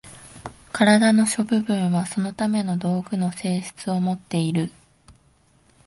[0.73, 4.71] 身体の諸部分はそのための道具の性質をもっている。